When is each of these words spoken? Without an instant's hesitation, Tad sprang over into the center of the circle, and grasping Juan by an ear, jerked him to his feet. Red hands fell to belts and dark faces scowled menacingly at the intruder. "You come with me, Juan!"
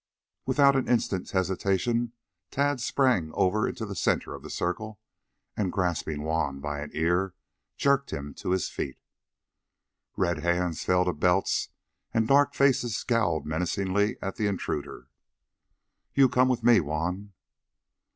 Without 0.47 0.75
an 0.75 0.87
instant's 0.87 1.29
hesitation, 1.29 2.13
Tad 2.49 2.79
sprang 2.81 3.29
over 3.35 3.69
into 3.69 3.85
the 3.85 3.93
center 3.93 4.33
of 4.33 4.41
the 4.41 4.49
circle, 4.49 4.99
and 5.55 5.71
grasping 5.71 6.23
Juan 6.23 6.59
by 6.59 6.79
an 6.79 6.89
ear, 6.95 7.35
jerked 7.77 8.09
him 8.09 8.33
to 8.33 8.49
his 8.49 8.67
feet. 8.67 8.97
Red 10.17 10.39
hands 10.39 10.83
fell 10.83 11.05
to 11.05 11.13
belts 11.13 11.69
and 12.15 12.27
dark 12.27 12.55
faces 12.55 12.95
scowled 12.95 13.45
menacingly 13.45 14.17
at 14.23 14.37
the 14.37 14.47
intruder. 14.47 15.07
"You 16.15 16.29
come 16.29 16.47
with 16.49 16.63
me, 16.63 16.79
Juan!" 16.79 17.33